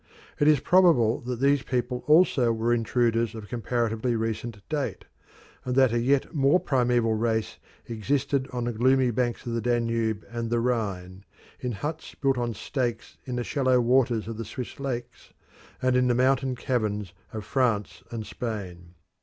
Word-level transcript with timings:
It 0.39 0.47
is 0.47 0.59
probable 0.59 1.19
that 1.27 1.39
these 1.39 1.61
people 1.61 2.03
also 2.07 2.51
were 2.51 2.73
intruders 2.73 3.35
of 3.35 3.47
comparatively 3.47 4.15
recent 4.15 4.67
date, 4.67 5.05
and 5.63 5.75
that 5.75 5.93
a 5.93 5.99
yet 5.99 6.33
more 6.33 6.59
primeval 6.59 7.13
race 7.13 7.59
existed 7.87 8.47
on 8.51 8.63
the 8.63 8.71
gloomy 8.73 9.11
banks 9.11 9.45
of 9.45 9.53
the 9.53 9.61
Danube 9.61 10.25
and 10.27 10.49
the 10.49 10.59
Rhine, 10.59 11.23
in 11.59 11.73
huts 11.73 12.15
built 12.15 12.39
on 12.39 12.55
stakes 12.55 13.19
in 13.25 13.35
the 13.35 13.43
shallow 13.43 13.79
waters 13.79 14.27
of 14.27 14.37
the 14.37 14.45
Swiss 14.45 14.79
lakes, 14.79 15.33
and 15.83 15.95
in 15.95 16.07
the 16.07 16.15
mountain 16.15 16.55
caverns 16.55 17.13
of 17.31 17.45
France 17.45 18.01
and 18.09 18.25
Spain. 18.25 18.95